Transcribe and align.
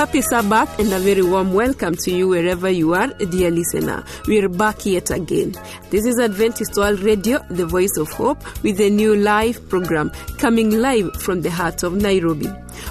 Happy 0.00 0.22
Sabbath 0.22 0.78
and 0.78 0.90
a 0.94 0.98
very 0.98 1.20
warm 1.20 1.52
welcome 1.52 1.94
to 1.94 2.10
you 2.10 2.26
wherever 2.26 2.70
you 2.70 2.94
are, 2.94 3.08
dear 3.08 3.50
listener. 3.50 4.02
We're 4.26 4.48
back 4.48 4.86
yet 4.86 5.10
again. 5.10 5.54
This 5.90 6.06
is 6.06 6.18
Adventist 6.18 6.74
World 6.78 7.00
Radio, 7.00 7.40
the 7.50 7.66
voice 7.66 7.98
of 7.98 8.08
hope, 8.08 8.42
with 8.62 8.80
a 8.80 8.88
new 8.88 9.14
live 9.14 9.68
program 9.68 10.10
coming 10.38 10.70
live 10.70 11.14
from 11.16 11.42
the 11.42 11.50
heart 11.50 11.82
of 11.82 11.92
Nairobi. 11.96 12.48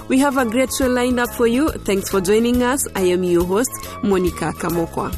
We 0.08 0.20
have 0.20 0.38
a 0.38 0.46
great 0.46 0.70
show 0.78 0.86
lined 0.86 1.20
up 1.20 1.32
for 1.32 1.48
you. 1.48 1.70
Thanks 1.70 2.12
for 2.12 2.22
joining 2.22 2.62
us. 2.62 2.88
I 2.96 3.02
am 3.06 3.24
your 3.24 3.44
host, 3.44 3.72
Monica 4.04 4.52
Kamokwa. 4.52 5.10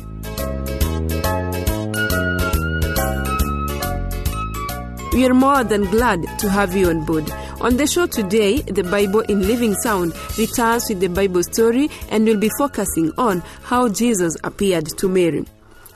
We 5.14 5.26
are 5.26 5.34
more 5.34 5.66
than 5.66 5.84
glad 5.92 6.22
to 6.39 6.50
have 6.50 6.73
you 6.73 6.88
on 6.88 7.03
board. 7.03 7.30
On 7.62 7.78
the 7.78 7.86
show 7.86 8.08
today, 8.08 8.60
the 8.64 8.84
Bible 8.84 9.20
in 9.20 9.46
Living 9.46 9.76
Sound 9.76 10.16
returns 10.36 10.90
with 10.90 11.00
the 11.00 11.10
Bible 11.10 11.44
story 11.44 11.92
and 12.10 12.26
will 12.26 12.40
be 12.40 12.50
focusing 12.58 13.12
on 13.20 13.42
how 13.62 13.88
Jesus 13.88 14.36
appeared 14.44 14.88
to 14.98 15.08
Mary. 15.08 15.46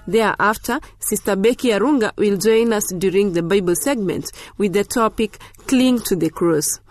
Thereafter, 0.05 0.79
Sister 0.99 1.35
Becky 1.35 1.69
Arunga 1.69 2.15
will 2.17 2.37
join 2.37 2.71
us 2.71 2.93
during 2.93 3.33
the 3.33 3.41
Bible 3.41 3.75
segment 3.75 4.31
with 4.59 4.73
the 4.73 4.83
topic 4.83 5.39
Cling 5.65 6.01
to 6.01 6.15
the 6.15 6.29
Cross. 6.29 6.81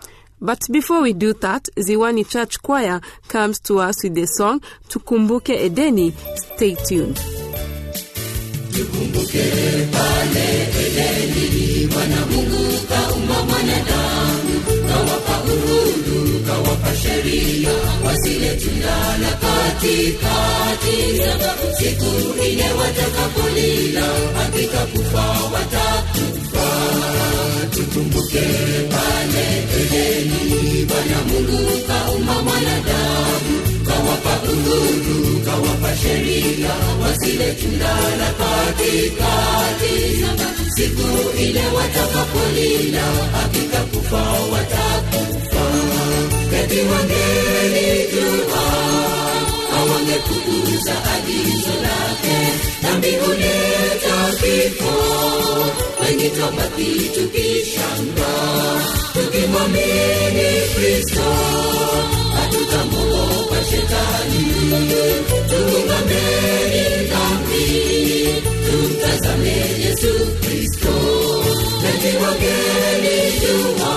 But 0.41 0.59
before 0.69 1.01
we 1.01 1.13
do 1.13 1.31
that, 1.35 1.69
Ziwani 1.77 2.29
Church 2.29 2.61
Choir 2.61 2.99
comes 3.29 3.61
to 3.61 3.79
us 3.79 4.03
with 4.03 4.15
the 4.15 4.25
song 4.25 4.59
Tukumbuke 4.89 5.57
Edeni. 5.57 6.11
Stay 6.53 6.75
tuned. 6.75 7.44
Tukumbuke 8.75 9.45
pale 9.91 10.47
Edeni, 10.85 11.87
Bwana 11.87 12.25
Mungu 12.31 12.63
kaumba 12.89 13.43
mwanadamu, 13.43 14.53
kawapa 14.89 15.35
uhuru, 15.53 16.39
kawapa 16.47 16.95
sheria, 17.01 17.69
wasile 18.05 18.55
tunda 18.55 18.95
katikati, 19.41 20.97
sababu 21.17 21.75
siku 21.77 22.43
ile 22.47 22.65
watakapolila, 22.79 24.05
hakika 24.37 24.77
kufa 24.85 25.25
watakufa. 25.53 26.67
Tukumbuke 27.75 28.41
pale 28.91 29.45
Edeni, 29.81 30.85
Bwana 30.85 31.17
Mungu 31.27 31.59
kaumba 31.87 32.33
mwanadamu, 32.43 33.61
kawapa 33.95 34.33
uhuru, 34.51 35.39
kawapa 35.45 35.91
sheria, 35.97 36.73
wasile 37.01 37.47
tundala 37.59 38.27
katikati, 38.39 39.95
siku 40.75 41.07
ile 41.39 41.63
watakapolila, 41.75 43.05
hakika 43.35 43.79
kufa 43.91 44.23
watakufa. 44.51 45.65
Kati 46.51 46.79
wangelijua 46.91 48.63
hawangepuuza 49.71 50.95
agizo 51.15 51.75
lake, 51.85 52.37
na 52.81 52.89
huleta 53.25 54.17
kifo, 54.41 54.95
wengi 56.01 56.29
twabaki 56.29 56.91
tukishanga 57.15 58.31
tukimwamini 59.13 60.49
Kristo 60.75 61.29
hatutamwogopa 62.35 63.34
tumtazame 69.95 70.07
Yesu 70.07 70.37
Kristo, 70.41 70.91
wengi 71.83 72.17
wangelijua 72.17 73.93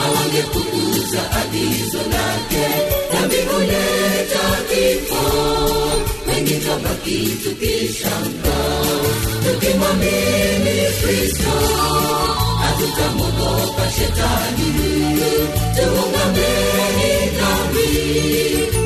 hawangepuuza 0.00 1.30
agizo 1.30 1.98
lake, 1.98 2.66
dhambi 3.12 3.36
huleta 3.36 4.46
kifo, 4.68 5.24
wengi 6.28 6.54
twabaki 6.54 7.28
tukishangaa, 7.42 8.84
tukimwamini 9.44 10.80
Kristo 11.02 11.52
hatutamwogopa 12.62 13.90
shetani, 13.90 14.72
tuungameni 15.76 17.30
dhambi, 17.36 17.88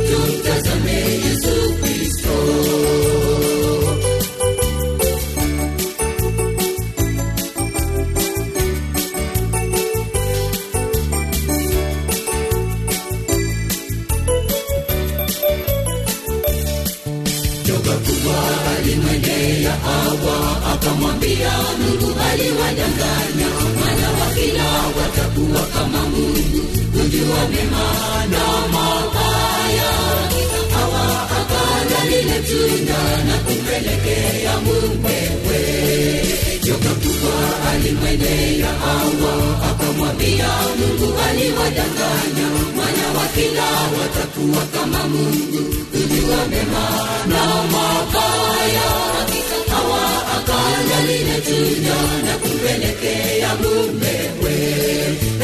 tumtazame 0.09 0.93
Yesu 0.93 1.75
Kristo. 1.83 2.37
Mabaya. 28.75 29.93
Hawa 30.75 31.29
tunda 32.49 33.01
na 33.29 33.37
kumpelekea 33.45 34.55
mumewe. 34.65 35.46
Joka 36.67 36.89
kubwa 37.03 37.35
alimwendea 37.71 38.67
Hawa 38.69 39.35
akamwambia, 39.71 40.49
Mungu 40.79 41.15
aliwadanganya, 41.29 42.47
wana 42.79 43.19
wa 43.19 43.27
kila 43.35 43.71
watakuwa 43.99 44.63
kama 44.75 45.09
Mungu, 45.09 45.75
kujua 45.93 46.47
mema 46.51 46.89
na 47.29 47.63
mabaya. 47.73 48.89
Hawa 49.71 50.03
akala 50.37 51.01
lile 51.07 51.41
na 52.27 52.35
kumpelekea 52.39 53.55
mumewe. 53.55 54.57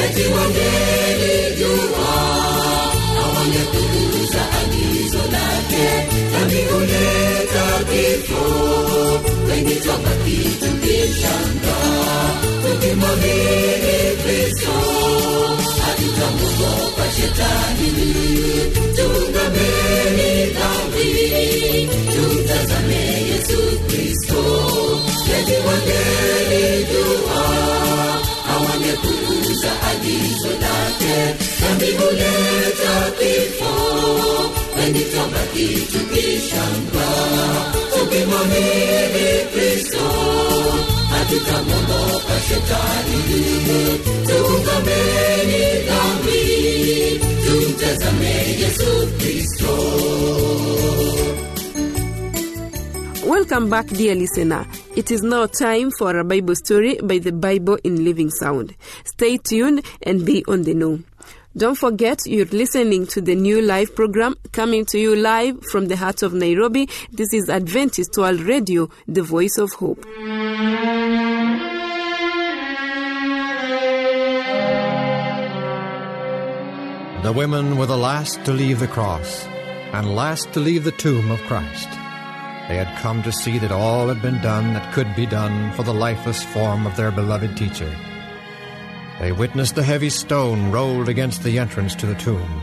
Eti 0.04 0.22
wangelijua 0.34 2.06
hawangekuuza 3.16 4.42
agizo 4.60 5.18
lake, 5.32 5.88
na 6.32 6.62
huleta 6.70 7.84
kifo, 7.90 8.44
wengi 9.52 9.74
twabaki 9.74 10.38
tukishangaa, 10.60 12.30
tukimwamini 12.62 13.98
Kristo 14.22 14.74
hatutamwogopa 15.82 17.04
shetani, 17.16 17.90
tuungameni 18.96 20.30
dhambi, 20.56 21.08
tumtazame 22.12 23.02
Yesu 23.30 23.60
Kristo, 23.88 24.42
eti 25.38 25.56
wangelijua 25.66 27.42
hawangepuuza 28.48 29.72
agizo 29.90 30.48
lake, 30.64 31.16
dhambi 31.60 31.86
huleta 31.86 32.94
kifo, 33.18 33.72
wengi 34.78 35.00
twabaki 35.04 35.66
tukishangaa, 35.92 36.01
dhambi, 45.88 47.20
tumtazame 47.44 48.34
Yesu 48.60 48.90
Kristo. 49.18 49.72
Welcome 53.26 53.70
back, 53.70 53.86
dear 53.86 54.14
listener. 54.14 54.66
It 54.94 55.10
is 55.10 55.22
now 55.22 55.46
time 55.46 55.90
for 55.90 56.18
a 56.18 56.24
Bible 56.24 56.54
story 56.54 56.98
by 57.02 57.18
the 57.18 57.32
Bible 57.32 57.78
in 57.82 58.04
Living 58.04 58.28
Sound. 58.30 58.74
Stay 59.04 59.38
tuned 59.38 59.82
and 60.02 60.26
be 60.26 60.44
on 60.48 60.64
the 60.64 60.74
know. 60.74 60.98
Don't 61.54 61.76
forget 61.76 62.20
you're 62.24 62.46
listening 62.46 63.06
to 63.08 63.20
the 63.20 63.34
new 63.34 63.60
live 63.60 63.94
program 63.94 64.36
coming 64.52 64.86
to 64.86 64.98
you 64.98 65.14
live 65.14 65.62
from 65.66 65.88
the 65.88 65.96
heart 65.96 66.22
of 66.22 66.32
Nairobi. 66.32 66.88
This 67.10 67.34
is 67.34 67.50
Adventist 67.50 68.16
World 68.16 68.40
Radio, 68.40 68.88
the 69.06 69.22
voice 69.22 69.58
of 69.58 69.70
hope. 69.74 70.02
The 77.22 77.32
women 77.34 77.76
were 77.76 77.84
the 77.84 77.98
last 77.98 78.42
to 78.46 78.52
leave 78.54 78.80
the 78.80 78.88
cross 78.88 79.44
and 79.92 80.16
last 80.16 80.54
to 80.54 80.60
leave 80.60 80.84
the 80.84 80.92
tomb 80.92 81.30
of 81.30 81.42
Christ. 81.42 81.90
They 82.68 82.78
had 82.78 82.98
come 83.02 83.22
to 83.24 83.32
see 83.32 83.58
that 83.58 83.72
all 83.72 84.08
had 84.08 84.22
been 84.22 84.40
done 84.40 84.72
that 84.72 84.94
could 84.94 85.14
be 85.14 85.26
done 85.26 85.72
for 85.72 85.82
the 85.82 85.92
lifeless 85.92 86.42
form 86.42 86.86
of 86.86 86.96
their 86.96 87.10
beloved 87.10 87.58
teacher. 87.58 87.94
They 89.22 89.30
witnessed 89.30 89.76
the 89.76 89.84
heavy 89.84 90.10
stone 90.10 90.72
rolled 90.72 91.08
against 91.08 91.44
the 91.44 91.56
entrance 91.56 91.94
to 91.94 92.06
the 92.06 92.16
tomb. 92.16 92.60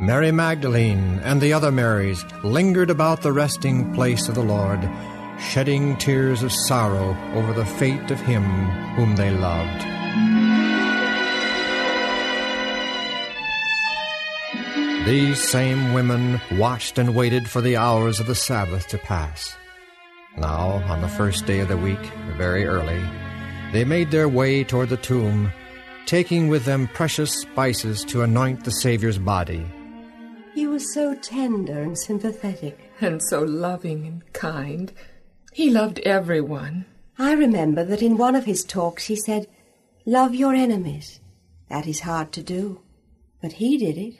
Mary 0.00 0.32
Magdalene 0.32 1.20
and 1.22 1.38
the 1.38 1.52
other 1.52 1.70
Marys 1.70 2.24
lingered 2.42 2.88
about 2.88 3.20
the 3.20 3.34
resting 3.34 3.92
place 3.92 4.26
of 4.26 4.34
the 4.34 4.42
Lord, 4.42 4.80
shedding 5.38 5.98
tears 5.98 6.42
of 6.42 6.50
sorrow 6.50 7.14
over 7.34 7.52
the 7.52 7.66
fate 7.66 8.10
of 8.10 8.18
him 8.20 8.42
whom 8.96 9.16
they 9.16 9.30
loved. 9.30 9.84
These 15.06 15.46
same 15.46 15.92
women 15.92 16.40
watched 16.52 16.96
and 16.96 17.14
waited 17.14 17.50
for 17.50 17.60
the 17.60 17.76
hours 17.76 18.18
of 18.18 18.26
the 18.26 18.34
Sabbath 18.34 18.88
to 18.88 18.96
pass. 18.96 19.54
Now, 20.38 20.82
on 20.88 21.02
the 21.02 21.08
first 21.08 21.44
day 21.44 21.60
of 21.60 21.68
the 21.68 21.76
week, 21.76 22.00
very 22.38 22.64
early, 22.64 23.04
they 23.72 23.84
made 23.84 24.10
their 24.10 24.28
way 24.28 24.64
toward 24.64 24.88
the 24.88 24.96
tomb, 24.96 25.52
taking 26.06 26.48
with 26.48 26.64
them 26.64 26.88
precious 26.88 27.32
spices 27.32 28.04
to 28.04 28.22
anoint 28.22 28.64
the 28.64 28.70
Savior's 28.70 29.18
body. 29.18 29.64
He 30.54 30.66
was 30.66 30.92
so 30.92 31.14
tender 31.14 31.80
and 31.80 31.96
sympathetic. 31.96 32.90
And 33.00 33.22
so 33.22 33.42
loving 33.42 34.06
and 34.06 34.32
kind. 34.34 34.92
He 35.52 35.70
loved 35.70 36.00
everyone. 36.00 36.84
I 37.18 37.32
remember 37.32 37.82
that 37.84 38.02
in 38.02 38.18
one 38.18 38.36
of 38.36 38.44
his 38.44 38.62
talks 38.62 39.06
he 39.06 39.16
said, 39.16 39.46
Love 40.04 40.34
your 40.34 40.54
enemies. 40.54 41.20
That 41.68 41.86
is 41.86 42.00
hard 42.00 42.32
to 42.32 42.42
do. 42.42 42.82
But 43.40 43.52
he 43.52 43.78
did 43.78 43.96
it. 43.96 44.14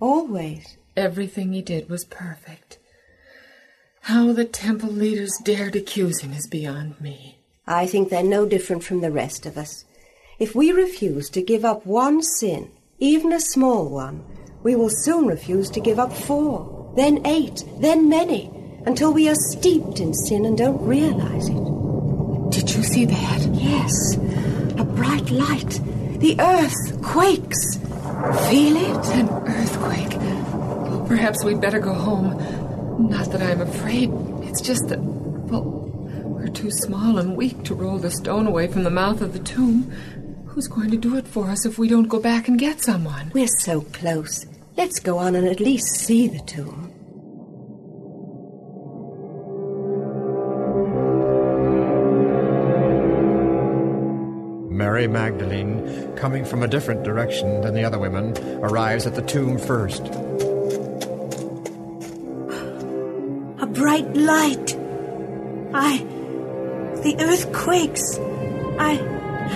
Always. 0.00 0.76
Everything 0.96 1.52
he 1.52 1.62
did 1.62 1.88
was 1.88 2.04
perfect. 2.04 2.78
How 4.02 4.32
the 4.32 4.44
temple 4.44 4.90
leaders 4.90 5.32
dared 5.42 5.76
accuse 5.76 6.20
him 6.20 6.32
is 6.32 6.46
beyond 6.46 7.00
me. 7.00 7.35
I 7.66 7.86
think 7.86 8.08
they're 8.08 8.22
no 8.22 8.46
different 8.46 8.84
from 8.84 9.00
the 9.00 9.10
rest 9.10 9.44
of 9.44 9.58
us. 9.58 9.84
If 10.38 10.54
we 10.54 10.70
refuse 10.70 11.28
to 11.30 11.42
give 11.42 11.64
up 11.64 11.84
one 11.84 12.22
sin, 12.22 12.70
even 12.98 13.32
a 13.32 13.40
small 13.40 13.88
one, 13.88 14.24
we 14.62 14.76
will 14.76 14.90
soon 14.90 15.26
refuse 15.26 15.68
to 15.70 15.80
give 15.80 15.98
up 15.98 16.12
four, 16.12 16.92
then 16.96 17.26
eight, 17.26 17.64
then 17.78 18.08
many, 18.08 18.50
until 18.86 19.12
we 19.12 19.28
are 19.28 19.34
steeped 19.34 19.98
in 19.98 20.14
sin 20.14 20.44
and 20.44 20.56
don't 20.56 20.80
realize 20.80 21.48
it. 21.48 22.50
Did 22.50 22.74
you 22.74 22.82
see 22.84 23.04
that? 23.04 23.48
Yes, 23.52 24.16
a 24.78 24.84
bright 24.84 25.30
light. 25.30 25.80
The 26.20 26.36
earth 26.38 27.02
quakes. 27.02 27.76
Feel 28.48 28.76
it? 28.76 29.06
An 29.16 29.28
earthquake. 29.28 31.08
Perhaps 31.08 31.44
we'd 31.44 31.60
better 31.60 31.80
go 31.80 31.92
home. 31.92 33.08
Not 33.10 33.30
that 33.32 33.42
I'm 33.42 33.60
afraid. 33.60 34.10
It's 34.42 34.60
just 34.60 34.88
that, 34.88 35.00
well, 35.00 35.85
too 36.56 36.70
small 36.70 37.18
and 37.18 37.36
weak 37.36 37.62
to 37.64 37.74
roll 37.74 37.98
the 37.98 38.10
stone 38.10 38.46
away 38.46 38.66
from 38.66 38.82
the 38.82 38.90
mouth 38.90 39.20
of 39.20 39.34
the 39.34 39.38
tomb. 39.40 39.92
Who's 40.46 40.68
going 40.68 40.90
to 40.90 40.96
do 40.96 41.14
it 41.16 41.28
for 41.28 41.50
us 41.50 41.66
if 41.66 41.78
we 41.78 41.86
don't 41.86 42.08
go 42.08 42.18
back 42.18 42.48
and 42.48 42.58
get 42.58 42.80
someone? 42.80 43.30
We're 43.34 43.46
so 43.46 43.82
close. 43.82 44.46
Let's 44.74 44.98
go 44.98 45.18
on 45.18 45.34
and 45.34 45.46
at 45.46 45.60
least 45.60 45.86
see 45.96 46.28
the 46.28 46.40
tomb. 46.40 46.90
Mary 54.70 55.06
Magdalene, 55.06 56.16
coming 56.16 56.46
from 56.46 56.62
a 56.62 56.68
different 56.68 57.02
direction 57.02 57.60
than 57.60 57.74
the 57.74 57.84
other 57.84 57.98
women, 57.98 58.34
arrives 58.64 59.06
at 59.06 59.14
the 59.14 59.22
tomb 59.22 59.58
first. 59.58 60.06
A 63.60 63.66
bright 63.66 64.16
light. 64.16 64.74
I. 65.74 66.15
The 67.06 67.16
earth 67.20 67.52
quakes. 67.52 68.18
I. 68.80 68.98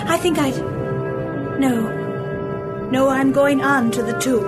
I 0.07 0.15
think 0.15 0.39
I'd. 0.39 0.55
No. 1.59 2.87
No, 2.89 3.09
I'm 3.09 3.33
going 3.33 3.59
on 3.59 3.91
to 3.91 4.01
the 4.01 4.17
tomb. 4.19 4.47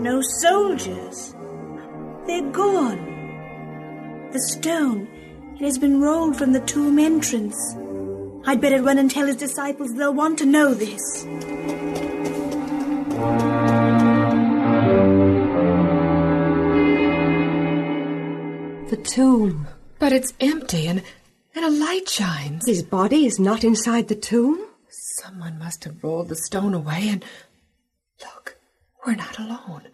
No 0.00 0.20
soldiers. 0.20 1.34
They're 2.28 2.52
gone. 2.52 4.30
The 4.32 4.38
stone. 4.38 5.08
It 5.56 5.62
has 5.62 5.76
been 5.76 6.00
rolled 6.00 6.36
from 6.36 6.52
the 6.52 6.60
tomb 6.60 7.00
entrance. 7.00 7.74
I'd 8.48 8.60
better 8.60 8.80
run 8.80 8.98
and 8.98 9.10
tell 9.10 9.26
his 9.26 9.36
disciples 9.36 9.92
they'll 9.94 10.14
want 10.14 10.38
to 10.38 10.46
know 10.46 10.72
this. 10.72 11.24
The 18.90 18.96
tomb. 19.02 19.66
But 19.98 20.12
it's 20.12 20.32
empty 20.40 20.86
and, 20.86 21.02
and 21.56 21.64
a 21.64 21.70
light 21.70 22.08
shines. 22.08 22.66
His 22.66 22.84
body 22.84 23.26
is 23.26 23.40
not 23.40 23.64
inside 23.64 24.06
the 24.06 24.14
tomb? 24.14 24.64
Someone 24.88 25.58
must 25.58 25.82
have 25.84 26.04
rolled 26.04 26.28
the 26.28 26.36
stone 26.36 26.72
away 26.74 27.08
and. 27.08 27.24
Look, 28.22 28.58
we're 29.04 29.16
not 29.16 29.38
alone. 29.38 29.88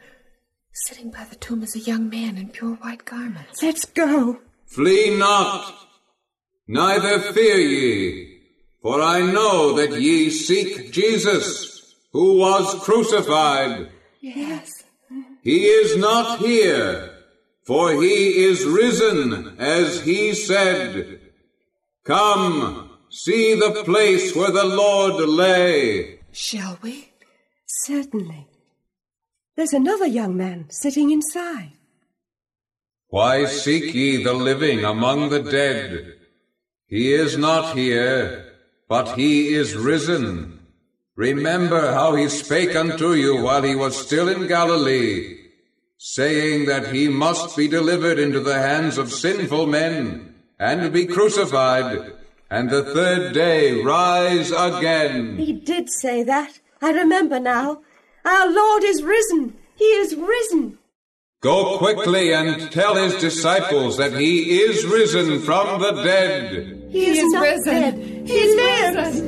Sitting 0.72 1.10
by 1.10 1.24
the 1.24 1.36
tomb 1.36 1.62
is 1.62 1.74
a 1.74 1.78
young 1.78 2.10
man 2.10 2.36
in 2.36 2.50
pure 2.50 2.74
white 2.76 3.04
garments. 3.04 3.62
Let's 3.62 3.84
go. 3.86 4.40
Flee 4.66 5.16
not, 5.18 5.72
neither 6.66 7.20
fear 7.20 7.58
ye, 7.58 8.31
for 8.82 9.00
I 9.00 9.20
know 9.20 9.74
that 9.74 10.00
ye 10.00 10.28
seek 10.28 10.92
Jesus, 10.92 11.94
who 12.12 12.38
was 12.38 12.82
crucified. 12.82 13.88
Yes. 14.20 14.70
He 15.42 15.64
is 15.64 15.96
not 15.96 16.40
here, 16.40 17.10
for 17.64 17.92
he 18.02 18.44
is 18.44 18.64
risen, 18.64 19.56
as 19.58 20.02
he 20.02 20.34
said. 20.34 21.20
Come, 22.04 22.90
see 23.08 23.54
the 23.54 23.82
place 23.84 24.34
where 24.34 24.50
the 24.50 24.64
Lord 24.64 25.28
lay. 25.28 26.20
Shall 26.32 26.78
we? 26.82 27.12
Certainly. 27.66 28.48
There's 29.56 29.72
another 29.72 30.06
young 30.06 30.36
man 30.36 30.66
sitting 30.70 31.10
inside. 31.10 31.72
Why 33.08 33.44
seek 33.44 33.94
ye 33.94 34.22
the 34.22 34.32
living 34.32 34.84
among 34.84 35.28
the 35.28 35.42
dead? 35.42 36.14
He 36.86 37.12
is 37.12 37.36
not 37.36 37.76
here, 37.76 38.51
but 38.92 39.16
he 39.16 39.54
is 39.54 39.74
risen. 39.74 40.60
Remember 41.16 41.92
how 41.92 42.14
he 42.14 42.28
spake 42.28 42.76
unto 42.76 43.14
you 43.14 43.42
while 43.42 43.62
he 43.62 43.74
was 43.74 43.96
still 43.96 44.28
in 44.28 44.46
Galilee, 44.46 45.38
saying 45.96 46.66
that 46.66 46.92
he 46.92 47.08
must 47.08 47.56
be 47.56 47.66
delivered 47.68 48.18
into 48.18 48.40
the 48.40 48.58
hands 48.58 48.98
of 48.98 49.10
sinful 49.10 49.66
men, 49.66 50.34
and 50.58 50.92
be 50.92 51.06
crucified, 51.06 52.12
and 52.50 52.68
the 52.68 52.84
third 52.84 53.32
day 53.32 53.80
rise 53.80 54.50
again. 54.50 55.38
He 55.38 55.54
did 55.54 55.88
say 55.88 56.22
that. 56.24 56.60
I 56.82 56.90
remember 56.92 57.40
now. 57.40 57.80
Our 58.26 58.52
Lord 58.52 58.84
is 58.84 59.02
risen. 59.02 59.56
He 59.74 59.90
is 60.02 60.14
risen. 60.16 60.76
Go 61.40 61.78
quickly 61.78 62.34
and 62.34 62.70
tell 62.70 62.94
his 62.96 63.14
disciples 63.14 63.96
that 63.96 64.12
he 64.12 64.60
is 64.60 64.84
risen 64.84 65.40
from 65.40 65.80
the 65.80 65.92
dead. 66.02 66.81
He, 66.92 67.06
is, 67.06 67.18
is 67.18 67.32
not 67.32 67.42
risen. 67.42 67.64
dead. 67.64 67.94
He 68.28 68.54
lives. 68.54 69.20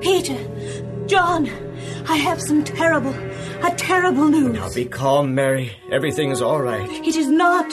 Peter, 0.00 1.06
John, 1.06 1.50
I 2.08 2.14
have 2.16 2.40
some 2.40 2.62
terrible, 2.62 3.12
a 3.64 3.74
terrible 3.76 4.28
news. 4.28 4.54
Now 4.54 4.72
be 4.72 4.84
calm, 4.84 5.34
Mary. 5.34 5.72
Everything 5.90 6.30
is 6.30 6.40
all 6.40 6.62
right. 6.62 6.88
It 6.88 7.16
is 7.16 7.28
not. 7.28 7.68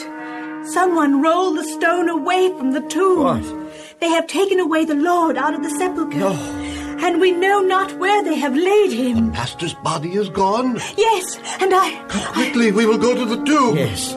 Someone 0.66 1.22
rolled 1.22 1.56
the 1.56 1.64
stone 1.64 2.08
away 2.08 2.48
from 2.48 2.72
the 2.72 2.80
tomb. 2.80 3.22
What? 3.22 4.00
They 4.00 4.08
have 4.08 4.26
taken 4.26 4.58
away 4.58 4.84
the 4.84 4.96
Lord 4.96 5.36
out 5.36 5.54
of 5.54 5.62
the 5.62 5.70
sepulchre. 5.70 6.18
No. 6.18 6.57
And 7.00 7.20
we 7.20 7.32
know 7.32 7.60
not 7.60 7.92
where 7.98 8.22
they 8.24 8.36
have 8.36 8.56
laid 8.56 8.92
him. 8.92 9.26
The 9.26 9.32
Master's 9.32 9.74
body 9.74 10.14
is 10.14 10.28
gone. 10.28 10.80
Yes, 10.96 11.38
and 11.60 11.72
I. 11.72 12.04
Quickly, 12.32 12.72
we 12.72 12.86
will 12.86 12.98
go 12.98 13.14
to 13.14 13.24
the 13.24 13.44
tomb. 13.44 13.76
Yes. 13.76 14.14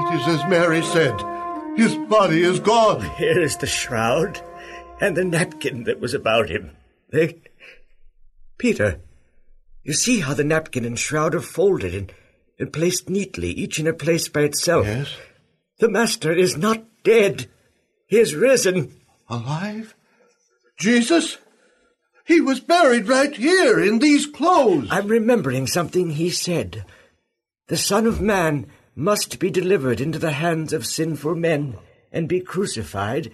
It 0.00 0.20
is 0.20 0.40
as 0.40 0.48
Mary 0.48 0.82
said. 0.82 1.20
His 1.76 1.96
body 2.08 2.42
is 2.42 2.60
gone. 2.60 3.02
Here 3.16 3.40
is 3.40 3.56
the 3.56 3.66
shroud 3.66 4.40
and 5.00 5.16
the 5.16 5.24
napkin 5.24 5.84
that 5.84 6.00
was 6.00 6.14
about 6.14 6.48
him. 6.48 6.76
They. 7.10 7.40
Peter, 8.58 9.00
you 9.84 9.92
see 9.92 10.20
how 10.20 10.34
the 10.34 10.44
napkin 10.44 10.84
and 10.84 10.98
shroud 10.98 11.34
are 11.34 11.40
folded 11.40 11.94
and, 11.94 12.12
and 12.58 12.72
placed 12.72 13.08
neatly, 13.08 13.50
each 13.50 13.78
in 13.78 13.86
a 13.86 13.92
place 13.92 14.28
by 14.28 14.40
itself. 14.40 14.86
Yes. 14.86 15.14
The 15.78 15.88
Master 15.88 16.32
is 16.32 16.56
not 16.56 16.84
dead. 17.04 17.46
He 18.06 18.18
is 18.18 18.34
risen. 18.34 18.94
Alive? 19.28 19.94
Jesus? 20.76 21.38
He 22.24 22.40
was 22.40 22.60
buried 22.60 23.08
right 23.08 23.34
here 23.34 23.82
in 23.82 24.00
these 24.00 24.26
clothes. 24.26 24.88
I'm 24.90 25.08
remembering 25.08 25.66
something 25.66 26.10
he 26.10 26.30
said. 26.30 26.84
The 27.68 27.76
Son 27.76 28.06
of 28.06 28.20
Man 28.20 28.66
must 28.94 29.38
be 29.38 29.50
delivered 29.50 30.00
into 30.00 30.18
the 30.18 30.32
hands 30.32 30.72
of 30.72 30.84
sinful 30.84 31.36
men 31.36 31.76
and 32.12 32.28
be 32.28 32.40
crucified, 32.40 33.32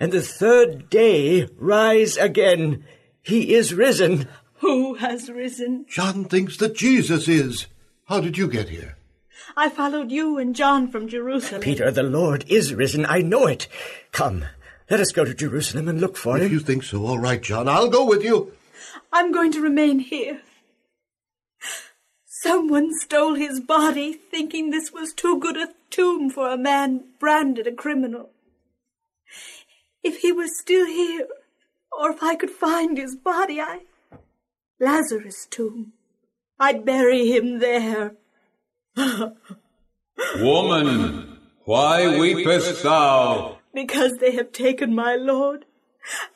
and 0.00 0.10
the 0.10 0.22
third 0.22 0.88
day 0.88 1.48
rise 1.58 2.16
again. 2.16 2.84
He 3.22 3.54
is 3.54 3.74
risen. 3.74 4.28
Who 4.60 4.94
has 4.94 5.28
risen? 5.28 5.86
John 5.88 6.24
thinks 6.24 6.56
that 6.56 6.74
Jesus 6.74 7.28
is. 7.28 7.66
How 8.06 8.20
did 8.20 8.38
you 8.38 8.48
get 8.48 8.68
here? 8.68 8.96
I 9.56 9.68
followed 9.68 10.10
you 10.10 10.38
and 10.38 10.54
John 10.54 10.88
from 10.88 11.08
Jerusalem. 11.08 11.60
Peter, 11.60 11.90
the 11.90 12.02
Lord 12.02 12.44
is 12.48 12.74
risen. 12.74 13.04
I 13.06 13.20
know 13.20 13.46
it. 13.46 13.68
Come, 14.12 14.44
let 14.90 15.00
us 15.00 15.12
go 15.12 15.24
to 15.24 15.34
Jerusalem 15.34 15.88
and 15.88 16.00
look 16.00 16.16
for 16.16 16.36
If 16.36 16.42
him. 16.42 16.46
If 16.46 16.52
you 16.52 16.60
think 16.60 16.82
so, 16.82 17.06
all 17.06 17.18
right, 17.18 17.42
John. 17.42 17.68
I'll 17.68 17.88
go 17.88 18.04
with 18.04 18.22
you. 18.22 18.52
I'm 19.12 19.32
going 19.32 19.52
to 19.52 19.60
remain 19.60 19.98
here. 19.98 20.40
Someone 22.24 22.90
stole 22.98 23.34
his 23.34 23.60
body, 23.60 24.14
thinking 24.14 24.70
this 24.70 24.92
was 24.92 25.12
too 25.12 25.38
good 25.38 25.56
a 25.56 25.68
tomb 25.90 26.28
for 26.28 26.50
a 26.50 26.56
man 26.56 27.04
branded 27.20 27.66
a 27.66 27.72
criminal. 27.72 28.30
If 30.02 30.18
he 30.18 30.32
was 30.32 30.58
still 30.58 30.86
here, 30.86 31.28
or 31.96 32.10
if 32.10 32.22
I 32.22 32.34
could 32.34 32.50
find 32.50 32.98
his 32.98 33.14
body, 33.14 33.60
I. 33.60 33.82
Lazarus' 34.80 35.46
tomb. 35.48 35.92
I'd 36.58 36.84
bury 36.84 37.30
him 37.30 37.60
there. 37.60 38.16
Woman, 40.38 41.38
why 41.64 42.04
weepest 42.18 42.82
thou? 42.82 43.58
Because 43.74 44.12
they 44.20 44.32
have 44.32 44.52
taken 44.52 44.94
my 44.94 45.14
Lord, 45.16 45.64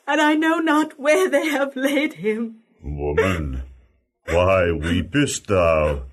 and 0.06 0.20
I 0.20 0.34
know 0.34 0.58
not 0.58 0.98
where 0.98 1.28
they 1.28 1.48
have 1.48 1.76
laid 1.76 2.14
him. 2.14 2.62
Woman, 2.82 3.62
why 4.26 4.70
weepest 4.72 5.46
thou? 5.48 6.04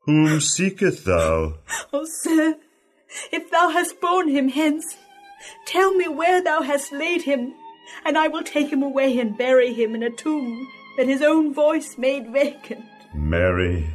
Whom 0.00 0.40
seeketh 0.40 1.04
thou? 1.04 1.54
O 1.92 2.04
sir, 2.22 2.56
if 3.32 3.50
thou 3.50 3.70
hast 3.70 4.00
borne 4.00 4.28
him 4.28 4.48
hence, 4.48 4.96
tell 5.66 5.94
me 5.94 6.08
where 6.08 6.42
thou 6.42 6.62
hast 6.62 6.92
laid 6.92 7.22
him, 7.22 7.54
and 8.04 8.18
I 8.18 8.28
will 8.28 8.42
take 8.42 8.70
him 8.70 8.82
away 8.82 9.18
and 9.18 9.38
bury 9.38 9.72
him 9.72 9.94
in 9.94 10.02
a 10.02 10.10
tomb 10.10 10.68
that 10.96 11.06
his 11.06 11.22
own 11.22 11.54
voice 11.54 11.96
made 11.96 12.30
vacant. 12.32 12.84
Mary, 13.14 13.86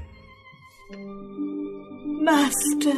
Master. 2.24 2.94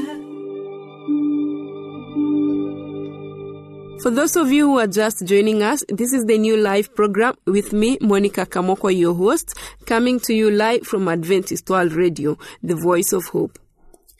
For 4.04 4.12
those 4.12 4.36
of 4.36 4.52
you 4.52 4.68
who 4.68 4.78
are 4.78 4.86
just 4.86 5.26
joining 5.26 5.64
us, 5.64 5.84
this 5.90 6.14
is 6.14 6.26
the 6.26 6.38
new 6.38 6.56
live 6.58 6.94
program 6.94 7.34
with 7.48 7.74
me, 7.74 7.98
Monica 8.02 8.46
Kamokwa, 8.46 8.96
your 8.96 9.16
host, 9.16 9.56
coming 9.88 10.20
to 10.20 10.34
you 10.36 10.52
live 10.52 10.86
from 10.86 11.08
Adventist 11.08 11.68
World 11.72 11.94
Radio, 11.94 12.38
the 12.62 12.76
voice 12.76 13.14
of 13.14 13.26
hope. 13.26 13.58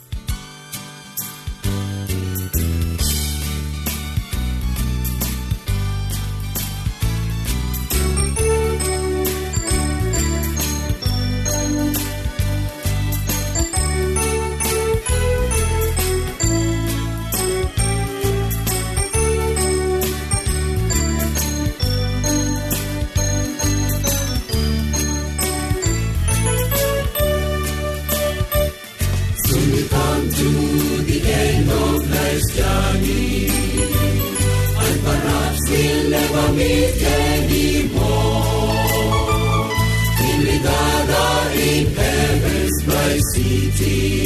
City, 43.33 44.25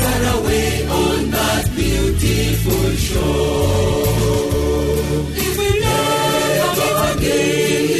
far 0.00 0.22
away 0.38 0.86
on 0.88 1.30
that 1.30 1.64
beautiful 1.76 2.90
shore. 3.06 4.08
If 5.46 5.54
we 5.58 5.68
never 5.80 7.18
again 7.18 7.98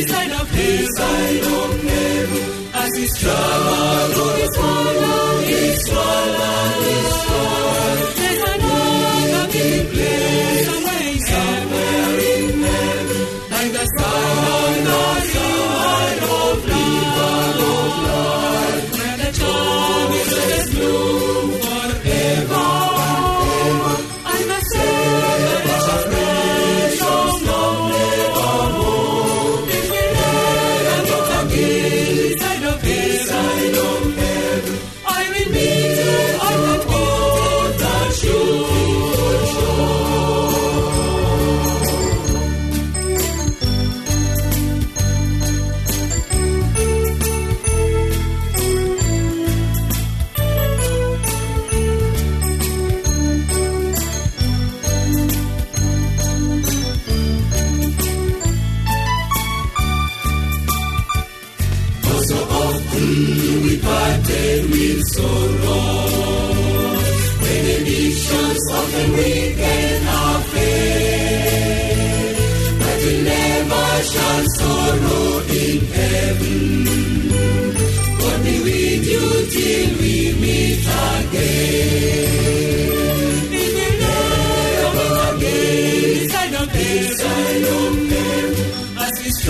this 2.99 3.13
struggle 3.17 4.35
swallow 4.55 5.41
this 5.47 5.85
swallow 5.87 6.81
this 6.83 7.23
swallow. 7.23 7.88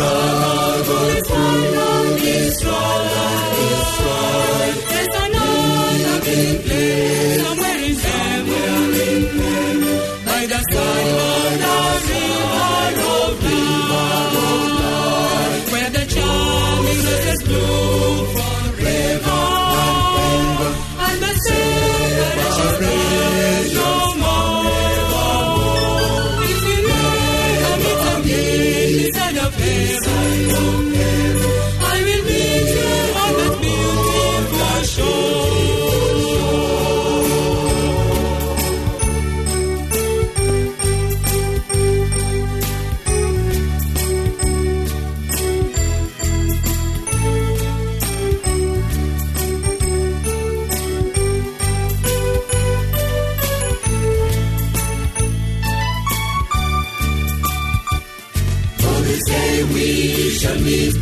As 0.00 0.38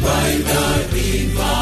by 0.02 0.28
the 0.50 0.64
river. 0.94 1.56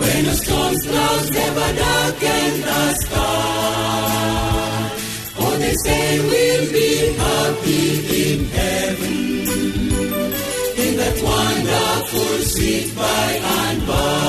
When 0.00 0.24
the 0.24 0.34
storm's 0.42 0.82
clouds 0.86 1.30
never 1.30 1.68
darken 1.82 2.50
the 2.68 2.82
sky. 3.02 3.22
Oh, 5.40 5.56
they 5.58 5.74
say 5.84 6.04
we'll 6.28 6.66
be 6.72 6.90
happy 7.22 7.86
in 8.24 8.40
heaven. 8.58 9.16
In 10.84 10.92
that 11.00 11.16
wonderful 11.22 12.38
seat 12.54 12.88
by 12.96 13.28
and 13.60 13.86
by. 13.86 14.21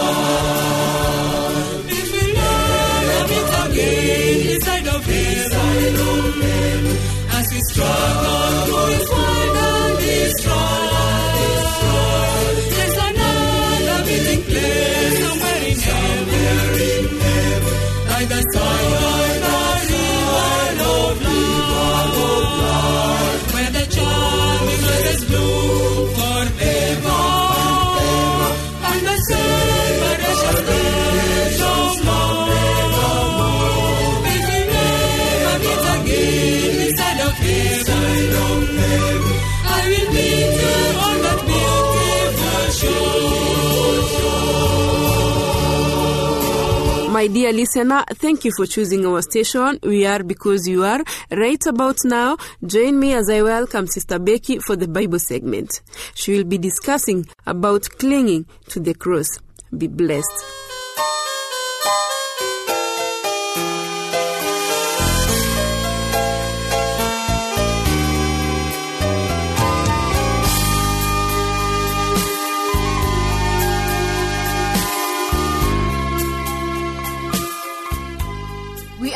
My 47.24 47.28
dear 47.28 47.54
listener, 47.54 48.04
thank 48.16 48.44
you 48.44 48.52
for 48.52 48.66
choosing 48.66 49.06
our 49.06 49.22
station. 49.22 49.80
We 49.82 50.06
are 50.06 50.24
because 50.24 50.68
you 50.68 50.84
are. 50.84 51.02
Right 51.32 51.66
about 51.66 51.96
now, 52.04 52.36
join 52.66 53.00
me 53.00 53.14
as 53.14 53.30
I 53.30 53.42
welcome 53.42 53.88
Sister 53.88 54.20
Becky 54.20 54.60
for 54.60 54.76
the 54.76 54.90
Bible 54.90 55.20
segment. 55.20 55.80
She 56.16 56.34
will 56.34 56.44
be 56.44 56.58
discussing 56.58 57.26
about 57.46 57.88
clinging 57.98 58.46
to 58.72 58.82
the 58.82 58.94
cross. 58.94 59.40
Be 59.72 59.88
blessed. 59.88 60.83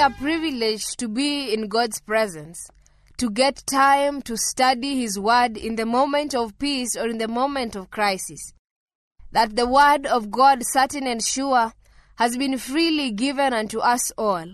Are 0.08 0.14
privileged 0.22 0.98
to 0.98 1.10
be 1.10 1.54
in 1.54 1.68
God's 1.68 2.00
presence, 2.00 2.70
to 3.18 3.30
get 3.30 3.62
time 3.68 4.22
to 4.22 4.38
study 4.38 5.02
His 5.02 5.20
Word 5.20 5.58
in 5.58 5.76
the 5.76 5.86
moment 5.86 6.34
of 6.34 6.58
peace 6.58 6.96
or 6.96 7.10
in 7.10 7.18
the 7.18 7.28
moment 7.28 7.76
of 7.76 7.92
crisis. 7.92 8.54
That 9.34 9.58
the 9.58 9.68
Word 9.68 10.06
of 10.06 10.32
God, 10.32 10.60
certain 10.62 11.08
and 11.08 11.22
sure, 11.22 11.74
has 12.16 12.38
been 12.38 12.58
freely 12.58 13.12
given 13.12 13.52
unto 13.52 13.80
us 13.80 14.14
all, 14.18 14.46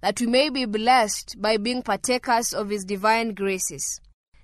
that 0.00 0.22
we 0.22 0.26
may 0.26 0.48
be 0.48 0.64
blessed 0.64 1.36
by 1.38 1.58
being 1.58 1.82
partakers 1.82 2.54
of 2.54 2.70
His 2.70 2.86
divine 2.86 3.34
graces. 3.34 4.00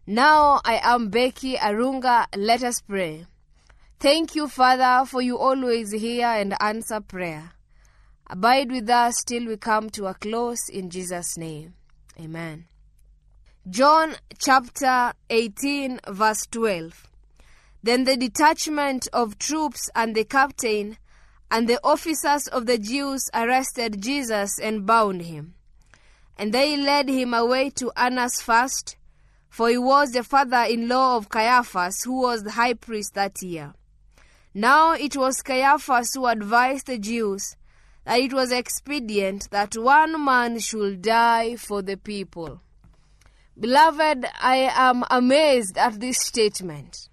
Now 0.07 0.61
I 0.63 0.79
am 0.83 1.09
Becky 1.09 1.57
Arunga. 1.57 2.27
Let 2.37 2.63
us 2.63 2.83
pray. 2.83 3.25
Thank 3.99 4.35
you, 4.35 4.47
Father, 4.47 5.07
for 5.07 5.23
you 5.23 5.39
always 5.39 5.91
hear 5.93 6.27
and 6.27 6.55
answer 6.61 7.01
prayer. 7.01 7.53
Abide 8.33 8.71
with 8.71 8.89
us 8.89 9.25
till 9.25 9.47
we 9.47 9.57
come 9.57 9.91
to 9.91 10.07
a 10.07 10.15
close 10.15 10.69
in 10.69 10.89
Jesus' 10.89 11.37
name. 11.37 11.75
Amen. 12.17 12.67
John 13.69 14.15
chapter 14.39 15.15
18, 15.31 15.99
verse 16.07 16.47
12. 16.53 17.09
Then 17.83 18.05
the 18.05 18.17
detachment 18.17 19.09
of 19.13 19.37
troops 19.37 19.91
and 19.97 20.15
the 20.15 20.23
captain 20.23 20.97
and 21.51 21.69
the 21.69 21.81
officers 21.83 22.47
of 22.47 22.67
the 22.67 22.79
Jews 22.79 23.29
arrested 23.35 24.01
Jesus 24.01 24.61
and 24.61 24.87
bound 24.87 25.23
him. 25.23 25.55
And 26.39 26.55
they 26.55 26.77
led 26.77 27.09
him 27.09 27.35
away 27.35 27.71
to 27.71 27.91
Annas 27.97 28.41
first, 28.41 28.97
for 29.49 29.71
he 29.71 29.79
was 29.79 30.13
the 30.13 30.23
father 30.23 30.67
in 30.69 30.87
law 30.87 31.17
of 31.17 31.31
Caiaphas, 31.31 32.05
who 32.05 32.23
was 32.23 32.45
the 32.45 32.53
high 32.53 32.75
priest 32.75 33.15
that 33.15 33.43
year. 33.43 33.75
Now 34.55 34.93
it 34.93 35.17
was 35.17 35.43
Caiaphas 35.43 36.13
who 36.15 36.27
advised 36.27 36.87
the 36.87 36.99
Jews 36.99 37.57
that 38.11 38.19
it 38.19 38.33
was 38.33 38.51
expedient 38.51 39.49
that 39.53 39.77
one 39.77 40.25
man 40.25 40.59
should 40.59 41.01
die 41.01 41.55
for 41.55 41.81
the 41.81 41.97
people. 41.97 42.61
Beloved, 43.57 44.27
I 44.43 44.69
am 44.75 45.05
amazed 45.09 45.79
at 45.79 46.01
this 46.01 46.19
statement. 46.19 47.09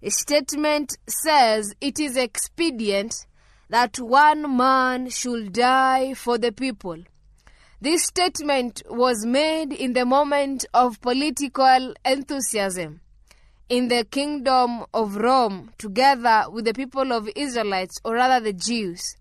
The 0.00 0.10
statement 0.10 0.96
says 1.08 1.74
it 1.80 1.98
is 1.98 2.16
expedient 2.16 3.26
that 3.68 3.98
one 3.98 4.56
man 4.56 5.10
should 5.10 5.54
die 5.54 6.14
for 6.14 6.38
the 6.38 6.52
people. 6.52 6.98
This 7.80 8.04
statement 8.04 8.84
was 8.88 9.26
made 9.26 9.72
in 9.72 9.94
the 9.94 10.06
moment 10.06 10.66
of 10.72 11.00
political 11.00 11.94
enthusiasm 12.04 13.00
in 13.68 13.88
the 13.88 14.04
kingdom 14.04 14.84
of 14.94 15.16
Rome 15.16 15.72
together 15.78 16.44
with 16.48 16.64
the 16.64 16.74
people 16.74 17.12
of 17.12 17.28
Israelites, 17.34 17.98
or 18.04 18.14
rather 18.14 18.38
the 18.38 18.52
Jews. 18.52 19.16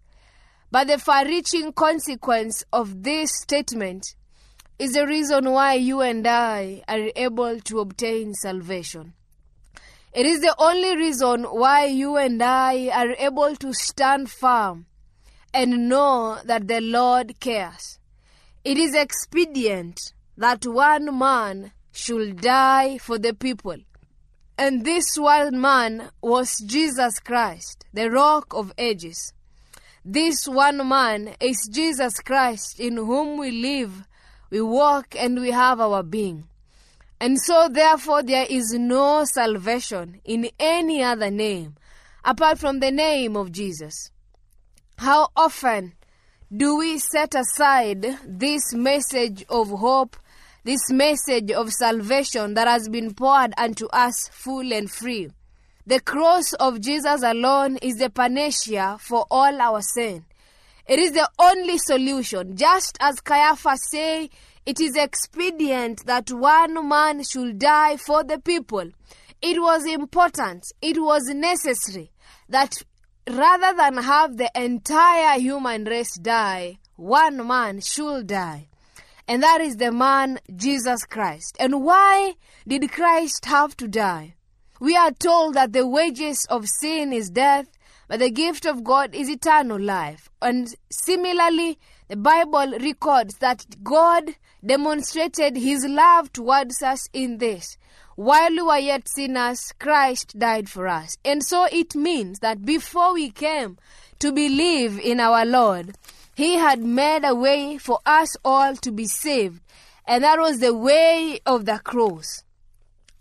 But 0.69 0.87
the 0.87 0.97
far 0.97 1.25
reaching 1.25 1.71
consequence 1.71 2.63
of 2.73 3.03
this 3.03 3.31
statement 3.41 4.15
is 4.77 4.93
the 4.93 5.07
reason 5.07 5.51
why 5.51 5.75
you 5.75 6.01
and 6.01 6.27
I 6.27 6.83
are 6.87 7.09
able 7.15 7.59
to 7.61 7.79
obtain 7.79 8.33
salvation. 8.33 9.13
It 10.13 10.25
is 10.25 10.41
the 10.41 10.55
only 10.57 10.95
reason 10.95 11.43
why 11.43 11.85
you 11.85 12.17
and 12.17 12.41
I 12.41 12.89
are 12.89 13.11
able 13.17 13.55
to 13.55 13.73
stand 13.73 14.29
firm 14.29 14.87
and 15.53 15.89
know 15.89 16.39
that 16.43 16.67
the 16.67 16.81
Lord 16.81 17.39
cares. 17.39 17.99
It 18.63 18.77
is 18.77 18.93
expedient 18.93 19.99
that 20.37 20.65
one 20.65 21.17
man 21.17 21.71
should 21.91 22.41
die 22.41 22.97
for 22.97 23.17
the 23.17 23.33
people. 23.33 23.77
And 24.57 24.85
this 24.85 25.17
one 25.17 25.61
man 25.61 26.09
was 26.21 26.59
Jesus 26.65 27.19
Christ, 27.19 27.85
the 27.93 28.09
rock 28.09 28.53
of 28.53 28.73
ages. 28.77 29.33
This 30.09 30.47
one 30.47 30.87
man 30.87 31.35
is 31.41 31.69
Jesus 31.69 32.21
Christ, 32.21 32.79
in 32.79 32.95
whom 32.95 33.37
we 33.37 33.51
live, 33.51 34.07
we 34.49 34.61
walk, 34.61 35.17
and 35.19 35.41
we 35.41 35.51
have 35.51 35.81
our 35.81 36.01
being. 36.01 36.45
And 37.19 37.37
so, 37.41 37.67
therefore, 37.69 38.23
there 38.23 38.45
is 38.49 38.71
no 38.71 39.25
salvation 39.25 40.21
in 40.23 40.49
any 40.57 41.03
other 41.03 41.29
name 41.29 41.75
apart 42.23 42.57
from 42.57 42.79
the 42.79 42.89
name 42.89 43.35
of 43.35 43.51
Jesus. 43.51 44.11
How 44.97 45.27
often 45.35 45.91
do 46.55 46.77
we 46.77 46.99
set 46.99 47.35
aside 47.35 48.05
this 48.25 48.73
message 48.73 49.43
of 49.49 49.67
hope, 49.71 50.15
this 50.63 50.89
message 50.89 51.51
of 51.51 51.69
salvation 51.73 52.53
that 52.53 52.69
has 52.69 52.87
been 52.87 53.13
poured 53.13 53.53
unto 53.57 53.87
us 53.87 54.29
full 54.31 54.71
and 54.71 54.89
free? 54.89 55.31
The 55.87 56.01
cross 56.01 56.51
of 56.51 56.81
Jesus 56.81 57.23
alone 57.23 57.77
is 57.77 57.95
the 57.95 58.09
panacea 58.09 58.97
for 58.99 59.25
all 59.31 59.61
our 59.61 59.81
sin. 59.81 60.25
It 60.85 60.99
is 60.99 61.13
the 61.13 61.29
only 61.39 61.77
solution. 61.77 62.57
Just 62.57 62.97
as 62.99 63.21
Caiaphas 63.21 63.89
say, 63.89 64.29
it 64.65 64.81
is 64.81 64.97
expedient 64.97 66.05
that 66.05 66.29
one 66.29 66.89
man 66.89 67.23
should 67.23 67.59
die 67.59 67.95
for 67.95 68.21
the 68.25 68.37
people. 68.37 68.91
It 69.41 69.61
was 69.61 69.85
important, 69.85 70.65
it 70.81 71.01
was 71.01 71.29
necessary 71.29 72.11
that 72.49 72.81
rather 73.29 73.77
than 73.77 74.03
have 74.03 74.35
the 74.35 74.51
entire 74.55 75.39
human 75.39 75.85
race 75.85 76.17
die, 76.17 76.79
one 76.97 77.47
man 77.47 77.79
should 77.79 78.27
die. 78.27 78.67
And 79.25 79.41
that 79.41 79.61
is 79.61 79.77
the 79.77 79.93
man 79.93 80.39
Jesus 80.53 81.05
Christ. 81.05 81.55
And 81.61 81.85
why 81.85 82.33
did 82.67 82.91
Christ 82.91 83.45
have 83.45 83.77
to 83.77 83.87
die? 83.87 84.33
We 84.79 84.95
are 84.95 85.11
told 85.11 85.55
that 85.55 85.73
the 85.73 85.87
wages 85.87 86.45
of 86.49 86.67
sin 86.67 87.11
is 87.11 87.29
death, 87.29 87.67
but 88.07 88.19
the 88.19 88.29
gift 88.29 88.65
of 88.65 88.83
God 88.83 89.15
is 89.15 89.29
eternal 89.29 89.79
life. 89.79 90.29
And 90.41 90.73
similarly, 90.89 91.79
the 92.07 92.15
Bible 92.15 92.77
records 92.79 93.35
that 93.39 93.65
God 93.83 94.35
demonstrated 94.65 95.57
his 95.57 95.85
love 95.85 96.31
towards 96.31 96.81
us 96.81 97.09
in 97.11 97.37
this. 97.39 97.77
While 98.15 98.51
we 98.51 98.61
were 98.61 98.77
yet 98.77 99.07
sinners, 99.07 99.73
Christ 99.79 100.39
died 100.39 100.69
for 100.69 100.87
us. 100.87 101.17
And 101.23 101.43
so 101.43 101.67
it 101.71 101.95
means 101.95 102.39
that 102.39 102.65
before 102.65 103.13
we 103.13 103.29
came 103.29 103.77
to 104.19 104.31
believe 104.31 104.99
in 104.99 105.19
our 105.19 105.45
Lord, 105.45 105.95
he 106.33 106.55
had 106.55 106.79
made 106.79 107.23
a 107.23 107.35
way 107.35 107.77
for 107.77 107.99
us 108.05 108.35
all 108.43 108.75
to 108.77 108.91
be 108.91 109.05
saved. 109.05 109.61
And 110.07 110.23
that 110.23 110.39
was 110.39 110.59
the 110.59 110.73
way 110.73 111.39
of 111.45 111.65
the 111.65 111.79
cross. 111.79 112.43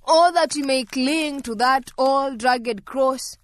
Oh, 0.06 0.30
that 0.32 0.54
we 0.54 0.62
may 0.62 0.84
cling 0.84 1.42
to 1.42 1.54
that 1.56 1.90
old 1.98 2.42
rugged 2.44 2.84
cross 2.84 3.36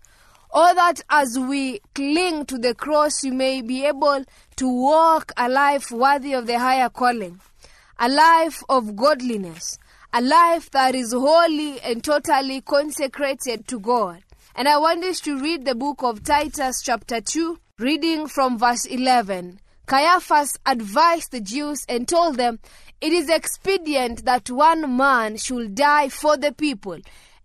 Oh, 0.54 0.74
that 0.74 1.00
as 1.08 1.38
we 1.38 1.80
cling 1.94 2.44
to 2.44 2.58
the 2.58 2.74
cross, 2.74 3.22
we 3.22 3.30
may 3.30 3.62
be 3.62 3.86
able 3.86 4.22
to 4.56 4.68
walk 4.68 5.32
a 5.38 5.48
life 5.48 5.90
worthy 5.90 6.34
of 6.34 6.46
the 6.46 6.58
higher 6.58 6.90
calling, 6.90 7.40
a 7.98 8.06
life 8.06 8.62
of 8.68 8.94
godliness, 8.94 9.78
a 10.12 10.20
life 10.20 10.70
that 10.72 10.94
is 10.94 11.14
wholly 11.14 11.80
and 11.80 12.04
totally 12.04 12.60
consecrated 12.60 13.66
to 13.68 13.80
God. 13.80 14.22
And 14.54 14.68
I 14.68 14.76
want 14.76 15.02
us 15.04 15.20
to 15.20 15.40
read 15.40 15.64
the 15.64 15.74
book 15.74 16.02
of 16.02 16.22
Titus, 16.22 16.82
chapter 16.84 17.22
2, 17.22 17.58
reading 17.78 18.26
from 18.26 18.58
verse 18.58 18.84
11. 18.84 19.58
Caiaphas 19.86 20.58
advised 20.66 21.32
the 21.32 21.40
Jews 21.40 21.86
and 21.88 22.06
told 22.06 22.36
them, 22.36 22.58
It 23.02 23.12
is 23.12 23.28
expedient 23.28 24.24
that 24.26 24.48
one 24.48 24.96
man 24.96 25.36
should 25.36 25.74
die 25.74 26.08
for 26.08 26.36
the 26.36 26.52
people. 26.52 26.98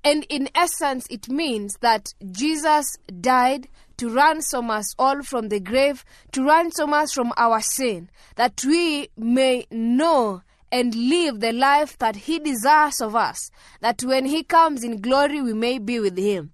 And 0.04 0.24
in 0.30 0.50
essence, 0.54 1.08
it 1.10 1.30
means 1.30 1.78
that 1.82 2.14
Jesus 2.32 2.96
died 3.20 3.68
to 3.98 4.14
ransom 4.14 4.70
us 4.70 4.94
all 5.00 5.24
from 5.24 5.50
the 5.50 5.60
grave, 5.60 6.06
to 6.34 6.46
ransom 6.46 6.94
us 6.94 7.12
from 7.12 7.34
our 7.38 7.60
sin, 7.60 8.12
that 8.36 8.64
we 8.64 9.10
may 9.18 9.66
know 9.72 10.44
and 10.72 10.94
live 10.94 11.40
the 11.40 11.54
life 11.54 11.98
that 11.98 12.16
He 12.16 12.38
desires 12.38 13.02
of 13.02 13.16
us, 13.16 13.50
that 13.82 14.04
when 14.04 14.28
He 14.28 14.44
comes 14.44 14.84
in 14.84 15.02
glory, 15.02 15.42
we 15.42 15.54
may 15.54 15.80
be 15.80 16.00
with 16.00 16.20
Him. 16.20 16.52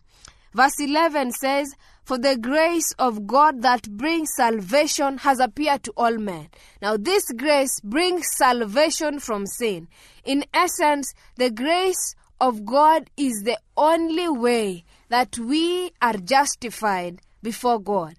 Verse 0.53 0.79
11 0.79 1.33
says, 1.33 1.75
For 2.03 2.17
the 2.17 2.37
grace 2.37 2.91
of 2.99 3.27
God 3.27 3.61
that 3.61 3.89
brings 3.89 4.29
salvation 4.35 5.19
has 5.19 5.39
appeared 5.39 5.83
to 5.83 5.93
all 5.95 6.17
men. 6.17 6.49
Now, 6.81 6.97
this 6.97 7.31
grace 7.31 7.79
brings 7.81 8.25
salvation 8.35 9.19
from 9.19 9.45
sin. 9.45 9.87
In 10.25 10.43
essence, 10.53 11.13
the 11.37 11.49
grace 11.49 12.15
of 12.41 12.65
God 12.65 13.09
is 13.15 13.43
the 13.43 13.57
only 13.77 14.27
way 14.27 14.83
that 15.07 15.39
we 15.39 15.91
are 16.01 16.17
justified 16.17 17.21
before 17.41 17.79
God. 17.79 18.15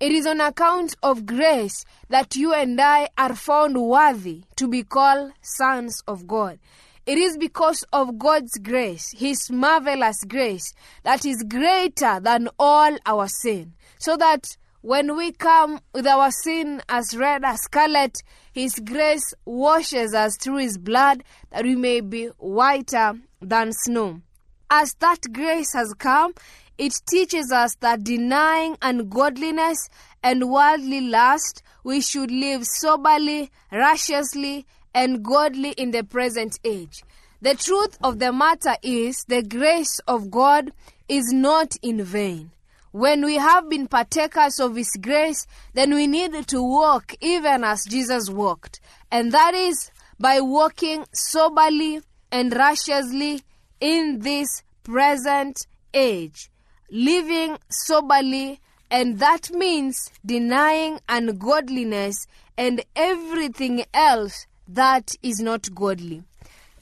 It 0.00 0.12
is 0.12 0.26
on 0.26 0.40
account 0.40 0.94
of 1.02 1.26
grace 1.26 1.84
that 2.08 2.36
you 2.36 2.52
and 2.52 2.80
I 2.80 3.08
are 3.16 3.34
found 3.34 3.80
worthy 3.80 4.44
to 4.56 4.68
be 4.68 4.82
called 4.82 5.32
sons 5.40 6.02
of 6.06 6.26
God. 6.26 6.58
It 7.06 7.18
is 7.18 7.38
because 7.38 7.84
of 7.92 8.18
God's 8.18 8.58
grace, 8.58 9.12
His 9.16 9.48
marvelous 9.48 10.24
grace, 10.24 10.72
that 11.04 11.24
is 11.24 11.44
greater 11.48 12.18
than 12.18 12.48
all 12.58 12.96
our 13.06 13.28
sin. 13.28 13.74
So 13.98 14.16
that 14.16 14.56
when 14.80 15.16
we 15.16 15.30
come 15.30 15.80
with 15.94 16.04
our 16.04 16.32
sin 16.32 16.82
as 16.88 17.16
red 17.16 17.44
as 17.44 17.62
scarlet, 17.62 18.24
His 18.52 18.80
grace 18.80 19.34
washes 19.44 20.14
us 20.14 20.36
through 20.36 20.58
His 20.58 20.78
blood 20.78 21.22
that 21.50 21.62
we 21.62 21.76
may 21.76 22.00
be 22.00 22.26
whiter 22.38 23.12
than 23.40 23.72
snow. 23.72 24.22
As 24.68 24.94
that 24.94 25.32
grace 25.32 25.72
has 25.74 25.94
come, 25.96 26.34
it 26.76 27.00
teaches 27.08 27.52
us 27.52 27.76
that 27.80 28.02
denying 28.02 28.76
ungodliness 28.82 29.78
and 30.24 30.50
worldly 30.50 31.02
lust, 31.02 31.62
we 31.84 32.00
should 32.00 32.32
live 32.32 32.66
soberly, 32.66 33.52
righteously, 33.70 34.66
and 34.96 35.22
godly 35.22 35.72
in 35.72 35.90
the 35.90 36.02
present 36.02 36.58
age. 36.64 37.04
The 37.42 37.54
truth 37.54 37.98
of 38.02 38.18
the 38.18 38.32
matter 38.32 38.76
is 38.82 39.24
the 39.28 39.42
grace 39.42 40.00
of 40.08 40.30
God 40.30 40.72
is 41.06 41.30
not 41.34 41.76
in 41.82 42.02
vain. 42.02 42.50
When 42.92 43.22
we 43.22 43.34
have 43.36 43.68
been 43.68 43.88
partakers 43.88 44.58
of 44.58 44.74
His 44.74 44.90
grace, 44.98 45.46
then 45.74 45.94
we 45.94 46.06
need 46.06 46.48
to 46.48 46.62
walk 46.62 47.14
even 47.20 47.62
as 47.62 47.84
Jesus 47.84 48.30
walked. 48.30 48.80
And 49.12 49.32
that 49.32 49.52
is 49.52 49.90
by 50.18 50.40
walking 50.40 51.04
soberly 51.12 52.00
and 52.32 52.56
righteously 52.56 53.42
in 53.78 54.20
this 54.20 54.62
present 54.82 55.66
age. 55.92 56.48
Living 56.90 57.58
soberly, 57.68 58.60
and 58.90 59.18
that 59.18 59.50
means 59.50 60.10
denying 60.24 61.00
ungodliness 61.06 62.26
and 62.56 62.82
everything 62.96 63.84
else 63.92 64.46
that 64.68 65.10
is 65.22 65.40
not 65.40 65.74
godly. 65.74 66.22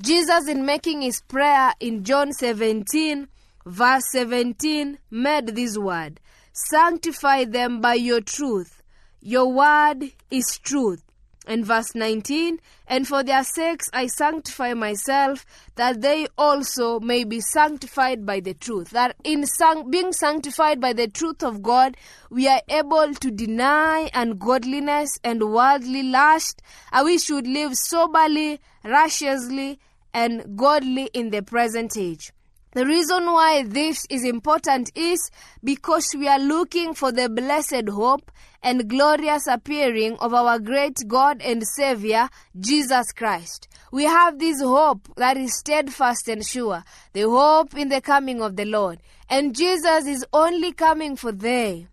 Jesus, 0.03 0.49
in 0.49 0.67
making 0.67 1.03
his 1.03 1.21
prayer 1.23 1.73
in 1.81 2.05
John 2.05 2.33
17, 2.33 3.29
verse 3.65 4.03
17, 4.11 4.99
made 5.11 5.49
this 5.49 5.79
word 5.79 6.21
Sanctify 6.53 7.45
them 7.45 7.81
by 7.81 7.95
your 7.95 8.21
truth. 8.21 8.83
Your 9.21 9.53
word 9.53 10.13
is 10.31 10.59
truth. 10.63 11.03
And 11.47 11.65
verse 11.65 11.95
19, 11.95 12.59
and 12.87 13.09
for 13.09 13.23
their 13.23 13.45
sakes 13.45 13.89
I 13.93 14.07
sanctify 14.07 14.75
myself, 14.75 15.47
that 15.77 16.01
they 16.03 16.27
also 16.37 17.01
may 17.01 17.25
be 17.25 17.41
sanctified 17.41 18.27
by 18.27 18.41
the 18.41 18.55
truth. 18.55 18.91
That 18.91 19.17
in 19.25 19.47
san- 19.47 19.91
being 19.91 20.13
sanctified 20.13 20.81
by 20.81 20.93
the 20.93 21.09
truth 21.09 21.43
of 21.43 21.63
God, 21.63 21.97
we 22.31 22.49
are 22.49 22.63
able 22.69 23.15
to 23.15 23.31
deny 23.31 24.11
ungodliness 24.15 25.19
and 25.25 25.53
worldly 25.53 26.03
lust, 26.03 26.61
and 26.93 27.05
we 27.07 27.19
should 27.19 27.47
live 27.47 27.75
soberly, 27.75 28.61
righteously, 28.85 29.79
and 30.13 30.57
godly 30.57 31.11
in 31.13 31.31
the 31.31 31.43
present 31.43 31.97
age. 31.97 32.34
The 32.75 32.85
reason 32.85 33.27
why 33.27 33.63
this 33.63 34.05
is 34.11 34.25
important 34.25 34.91
is 34.97 35.31
because 35.63 36.09
we 36.19 36.27
are 36.27 36.41
looking 36.41 36.93
for 36.93 37.13
the 37.13 37.29
blessed 37.29 37.89
hope 37.89 38.33
and 38.65 38.91
glorious 38.91 39.47
appearing 39.47 40.17
of 40.19 40.35
our 40.35 40.59
great 40.59 40.99
God 41.07 41.41
and 41.41 41.63
Savior, 41.77 42.29
Jesus 42.59 43.13
Christ. 43.13 43.69
We 43.93 44.07
have 44.07 44.41
this 44.41 44.61
hope 44.61 45.09
that 45.17 45.37
is 45.37 45.57
steadfast 45.57 46.27
and 46.27 46.45
sure, 46.45 46.83
the 47.13 47.23
hope 47.23 47.77
in 47.77 47.91
the 47.91 48.01
coming 48.01 48.43
of 48.43 48.57
the 48.57 48.65
Lord. 48.65 48.99
And 49.31 49.55
Jesus 49.55 50.07
is 50.09 50.27
only 50.33 50.73
coming 50.73 51.15
for 51.15 51.31
they 51.31 51.87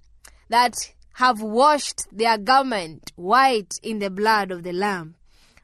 that 0.50 0.74
have 1.14 1.44
washed 1.44 2.08
their 2.12 2.40
garment 2.40 3.12
white 3.16 3.76
in 3.84 4.00
the 4.00 4.10
blood 4.10 4.50
of 4.50 4.64
the 4.64 4.74
Lamb. 4.74 5.14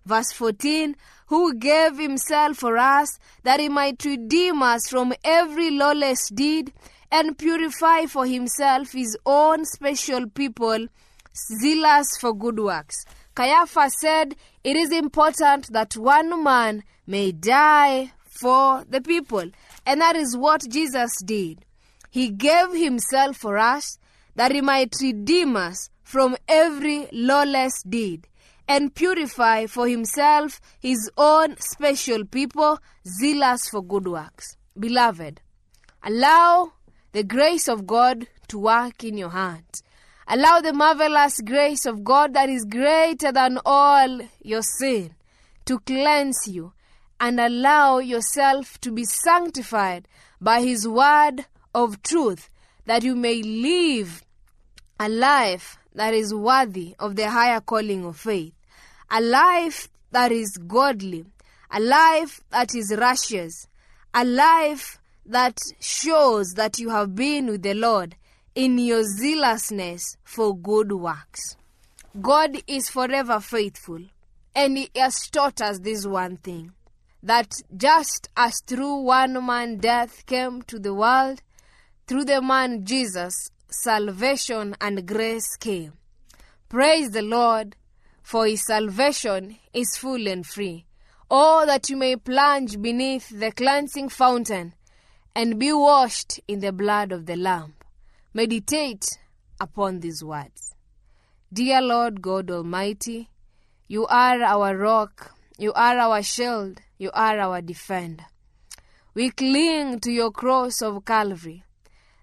Verse 0.06 0.32
14 0.32 0.96
Who 1.28 1.56
gave 1.56 1.98
himself 1.98 2.58
for 2.58 2.78
us 2.78 3.20
that 3.44 3.60
he 3.60 3.70
might 3.70 4.04
redeem 4.04 4.62
us 4.62 4.88
from 4.90 5.14
every 5.24 5.72
lawless 5.72 6.30
deed 6.30 6.74
and 7.12 7.38
purify 7.38 8.06
for 8.06 8.26
himself 8.26 8.92
his 8.92 9.18
own 9.26 9.66
special 9.66 10.28
people, 10.28 10.88
zealous 11.62 12.08
for 12.20 12.34
good 12.34 12.60
works. 12.60 12.96
Caiaphas 13.36 13.94
said, 14.00 14.36
It 14.64 14.76
is 14.76 14.92
important 14.92 15.72
that 15.72 15.96
one 15.96 16.44
man 16.44 16.84
may 17.06 17.32
die 17.32 18.14
for 18.42 18.84
the 18.90 19.02
people. 19.02 19.52
And 19.86 20.02
that 20.02 20.16
is 20.16 20.36
what 20.36 20.64
Jesus 20.70 21.12
did. 21.24 21.64
He 22.10 22.30
gave 22.30 22.74
himself 22.74 23.38
for 23.38 23.58
us 23.58 24.00
that 24.36 24.52
he 24.52 24.62
might 24.62 24.96
redeem 25.02 25.56
us 25.56 25.90
from 26.04 26.38
every 26.48 27.08
lawless 27.12 27.84
deed 27.84 28.28
and 28.68 28.94
purify 28.94 29.66
for 29.66 29.88
himself 29.88 30.60
his 30.80 31.10
own 31.18 31.56
special 31.60 32.26
people, 32.26 32.80
zealous 33.06 33.70
for 33.70 33.84
good 33.84 34.08
works. 34.08 34.58
Beloved, 34.78 35.42
allow 36.04 36.74
the 37.14 37.24
grace 37.24 37.68
of 37.68 37.88
God 37.88 38.28
to 38.50 38.60
work 38.60 39.04
in 39.04 39.18
your 39.18 39.30
heart. 39.30 39.82
Allow 40.28 40.60
the 40.60 40.74
marvelous 40.74 41.40
grace 41.42 41.86
of 41.86 42.04
God 42.04 42.34
that 42.34 42.50
is 42.50 42.66
greater 42.66 43.32
than 43.32 43.60
all 43.66 44.20
your 44.42 44.62
sin 44.62 45.16
to 45.66 45.80
cleanse 45.80 46.48
you 46.48 46.74
and 47.20 47.40
allow 47.40 48.00
yourself 48.00 48.80
to 48.82 48.92
be 48.92 49.06
sanctified 49.06 50.08
by 50.42 50.62
His 50.62 50.88
word 50.88 51.46
of 51.74 52.02
truth 52.04 52.50
that 52.86 53.04
you 53.04 53.16
may 53.16 53.42
live 53.42 54.24
a 55.00 55.10
life 55.10 55.78
that 55.94 56.14
is 56.14 56.34
worthy 56.34 56.96
of 57.00 57.16
the 57.16 57.30
higher 57.30 57.60
calling 57.60 58.06
of 58.06 58.18
faith, 58.18 58.54
a 59.10 59.22
life 59.22 59.90
that 60.12 60.32
is 60.32 60.58
godly, 60.68 61.26
a 61.72 61.80
life 61.80 62.42
that 62.50 62.76
is 62.76 62.94
righteous, 62.98 63.68
a 64.14 64.24
life 64.24 65.00
that 65.26 65.58
shows 65.80 66.54
that 66.54 66.80
you 66.80 66.90
have 66.90 67.16
been 67.16 67.48
with 67.48 67.62
the 67.62 67.74
Lord 67.74 68.16
in 68.56 68.78
your 68.78 69.04
zealousness 69.04 70.18
for 70.24 70.58
good 70.58 70.92
works. 70.92 71.58
God 72.20 72.58
is 72.68 72.90
forever 72.90 73.40
faithful, 73.40 74.00
and 74.56 74.78
He 74.78 74.90
has 74.96 75.28
taught 75.30 75.62
us 75.62 75.80
this 75.80 76.06
one 76.06 76.38
thing 76.38 76.72
that 77.24 77.52
just 77.76 78.30
as 78.38 78.62
through 78.66 79.02
one 79.02 79.46
man 79.46 79.78
death 79.78 80.26
came 80.26 80.62
to 80.64 80.80
the 80.80 80.94
world, 80.94 81.42
through 82.08 82.26
the 82.26 82.42
man 82.42 82.86
Jesus, 82.86 83.52
salvation 83.70 84.76
and 84.80 85.06
grace 85.06 85.56
came. 85.58 85.94
Praise 86.70 87.10
the 87.10 87.22
Lord, 87.22 87.76
for 88.28 88.46
his 88.46 88.66
salvation 88.66 89.58
is 89.74 89.96
full 89.96 90.28
and 90.28 90.46
free. 90.46 90.86
Oh, 91.32 91.66
that 91.66 91.90
you 91.90 91.96
may 91.96 92.18
plunge 92.18 92.82
beneath 92.82 93.30
the 93.30 93.54
cleansing 93.54 94.10
fountain 94.10 94.74
and 95.34 95.58
be 95.58 95.72
washed 95.72 96.42
in 96.46 96.60
the 96.60 96.74
blood 96.74 97.14
of 97.14 97.26
the 97.26 97.38
Lamb. 97.38 97.76
Meditate 98.34 99.18
upon 99.62 100.02
these 100.02 100.22
words. 100.22 100.76
Dear 101.54 101.82
Lord 101.82 102.22
God 102.22 102.52
Almighty, 102.52 103.30
you 103.88 104.06
are 104.08 104.42
our 104.42 104.76
rock, 104.76 105.32
you 105.58 105.72
are 105.72 105.98
our 105.98 106.22
shield, 106.22 106.82
you 106.98 107.10
are 107.14 107.40
our 107.40 107.62
defender. 107.62 108.26
We 109.14 109.30
cling 109.30 110.02
to 110.02 110.12
your 110.12 110.32
cross 110.32 110.82
of 110.82 111.06
Calvary 111.06 111.64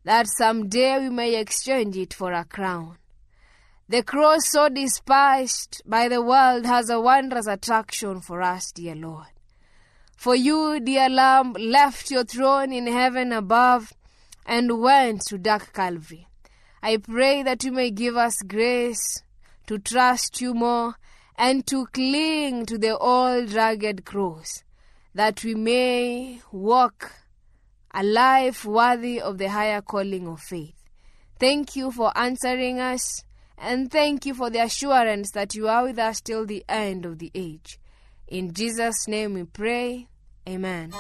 that 0.05 0.27
some 0.29 0.69
day 0.69 0.99
we 0.99 1.09
may 1.09 1.41
exchange 1.41 1.97
it 1.97 2.13
for 2.13 2.35
a 2.35 2.45
crown. 2.45 2.99
The 3.87 4.03
cross, 4.03 4.49
so 4.49 4.71
despised 4.71 5.83
by 5.85 6.09
the 6.09 6.23
world, 6.23 6.65
has 6.65 6.89
a 6.89 6.99
wondrous 6.99 7.47
attraction 7.47 8.23
for 8.23 8.41
us, 8.41 8.73
dear 8.73 8.95
Lord. 8.95 9.27
For 10.17 10.35
you, 10.35 10.81
dear 10.81 11.11
Lamb, 11.11 11.53
left 11.53 12.11
your 12.11 12.25
throne 12.25 12.73
in 12.73 12.87
heaven 12.87 13.31
above 13.31 13.93
and 14.47 14.81
went 14.81 15.23
to 15.27 15.37
dark 15.37 15.75
Calvary. 15.75 16.27
I 16.83 16.97
pray 16.97 17.43
that 17.43 17.63
you 17.63 17.73
may 17.73 17.91
give 17.91 18.17
us 18.17 18.41
grace 18.43 19.23
to 19.67 19.79
trust 19.79 20.41
you 20.41 20.55
more 20.55 20.95
and 21.37 21.67
to 21.67 21.85
cling 21.87 22.65
to 22.67 22.79
the 22.79 22.97
old 22.97 23.53
rugged 23.53 24.07
cross, 24.07 24.65
that 25.15 25.45
we 25.45 25.55
may 25.55 26.41
walk 26.53 27.13
a 27.93 28.03
life 28.03 28.65
worthy 28.65 29.21
of 29.21 29.37
the 29.37 29.51
higher 29.51 29.83
calling 29.83 30.27
of 30.27 30.41
faith. 30.41 30.75
Thank 31.39 31.77
you 31.77 31.91
for 31.91 32.17
answering 32.17 32.81
us, 32.81 33.25
and 33.59 33.91
thank 33.91 34.27
you 34.27 34.35
for 34.35 34.51
the 34.51 34.63
assurance 34.63 35.31
that 35.33 35.55
you 35.55 35.69
are 35.69 35.85
with 35.85 35.99
us 35.99 36.21
till 36.21 36.47
the 36.47 36.65
end 36.69 37.07
of 37.07 37.19
the 37.19 37.31
age. 37.35 37.79
In 38.29 38.53
Jesus' 38.53 39.07
name 39.09 39.35
we 39.35 39.45
pray. 39.45 40.09
Amen. 40.49 40.93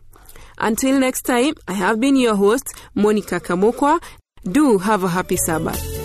Until 0.60 0.98
next 0.98 1.22
time, 1.22 1.54
I 1.66 1.72
have 1.72 2.00
been 2.00 2.16
your 2.16 2.34
host, 2.36 2.66
Monica 2.94 3.40
Kamokwa. 3.40 4.00
Do 4.44 4.78
have 4.78 5.04
a 5.04 5.08
happy 5.08 5.36
Sabbath. 5.36 5.98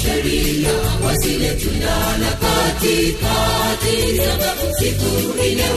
sheria, 0.00 0.72
katikati, 2.40 3.96
siku 4.78 5.10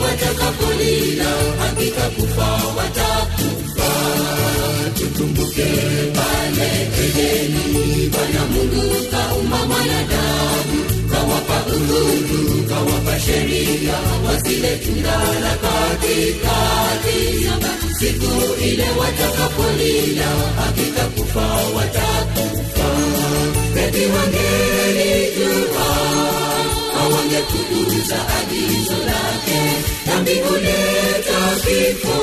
watakapolila, 0.02 1.30
hakika 1.58 2.10
kufa 2.10 2.48
watakufa. 2.76 3.73
Tukumbuke 4.98 5.68
pale 6.16 6.68
Edeni, 7.04 8.08
Bwana 8.12 8.42
Mungu 8.52 8.84
kaumba 9.10 9.58
mwanadamu, 9.66 10.78
kawapa 11.10 11.58
uhuru, 11.76 12.62
kawapa 12.68 13.20
sheria, 13.20 13.96
wasile 14.26 14.72
katikati, 15.62 17.20
siku 17.98 18.32
ile 18.64 18.86
watakapolila, 18.98 20.26
hakika 20.56 21.04
kufa 21.14 21.46
watakufa. 21.76 22.88
Eti 23.86 24.06
wangelijua, 24.06 25.88
hawangekuuza 26.94 28.16
agizo 28.38 28.98
lake, 29.06 29.60
dhambi 30.06 30.34
huleta 30.34 31.40
kifo, 31.64 32.18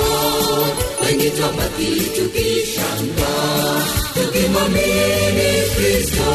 wengi 1.11 1.29
twabaki 1.29 1.91
tukishangaa, 2.15 3.85
tukimwamini 4.13 5.49
Kristo 5.75 6.29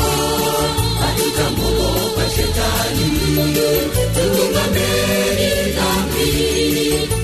hatutamwogopa 1.00 2.24
shetani. 2.34 3.08
Tuungameni 4.14 5.50
dhambi, 5.76 6.30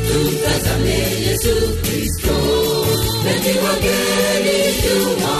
tumtazame 0.08 0.98
Yesu 1.26 1.54
Kristo. 1.82 2.34
Wengi 3.24 3.58
wangelijua, 3.64 5.34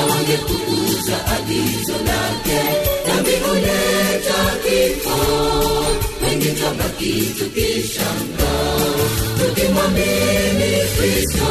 awangekukuza 0.00 1.16
agizo 1.36 1.92
lake, 2.08 2.60
dhambi 3.06 3.30
huleta 3.30 4.40
kifo, 4.64 5.18
twabaki 6.50 7.12
tukishangaa, 7.38 8.76
tukimwamini 9.38 10.72
Kristo 10.96 11.46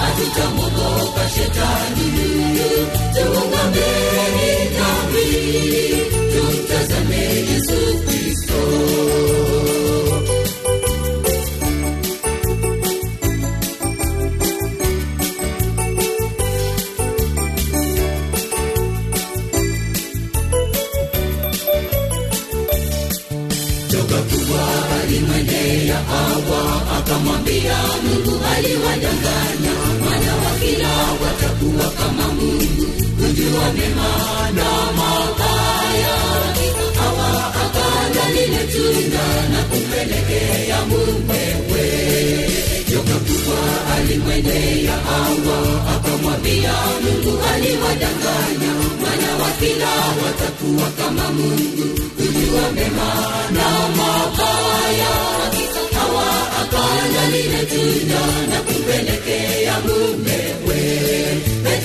hatutamwogopa 0.00 1.28
shetani. 1.28 2.08
Tuungameni 3.14 4.50
dhambi, 4.76 5.26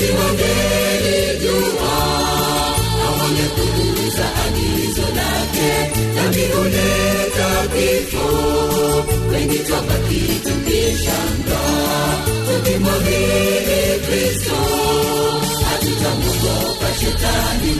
Eti 0.01 0.11
wangelijua, 0.13 1.95
hawangekuuza 3.01 4.25
agizo 4.45 5.01
lake, 5.01 5.91
dhambi 6.15 6.41
huleta 6.41 7.49
kifo, 7.73 8.25
wengi 9.31 9.59
twabaki 9.59 10.21
tukishangaa, 10.43 12.17
tukimwamini 12.47 13.99
Kristo 14.07 14.55
hatutamwogopa 15.65 16.87
shetani. 16.99 17.75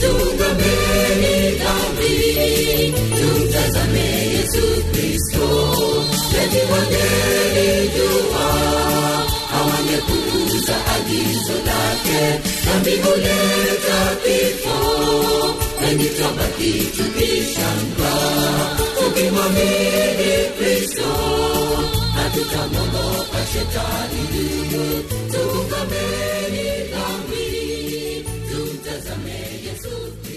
Tuungameni 0.00 1.50
dhambi, 1.58 2.94
tumtazame 3.18 4.12
hawangekuuza 9.92 10.74
agizo 10.94 11.52
lake, 11.52 12.40
dhambi 12.64 12.90
huleta 12.90 14.16
kifo, 14.24 14.76
wengi 15.82 16.08
twabaki 16.08 16.72
tukishangaa, 16.96 18.76
tukimwamini 18.98 20.32
Kristo 20.58 21.08
hatutamwogopa 22.14 23.38
shetani. 23.52 24.22
Yesu 29.64 29.88
Kristo. 30.22 30.31